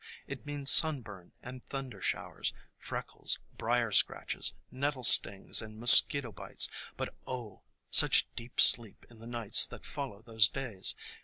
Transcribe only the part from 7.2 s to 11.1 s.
oh, such deep sleep in the nights that follow those days!